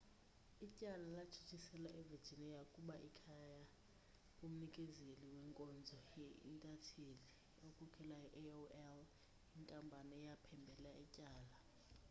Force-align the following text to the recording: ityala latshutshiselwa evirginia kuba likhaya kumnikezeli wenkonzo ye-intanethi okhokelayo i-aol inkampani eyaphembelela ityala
ityala 0.65 1.07
latshutshiselwa 1.15 1.89
evirginia 2.01 2.61
kuba 2.73 2.93
likhaya 3.03 3.59
kumnikezeli 4.37 5.25
wenkonzo 5.35 5.97
ye-intanethi 6.17 7.07
okhokelayo 7.65 8.29
i-aol 8.43 9.01
inkampani 9.57 10.13
eyaphembelela 10.21 10.91
ityala 11.05 11.55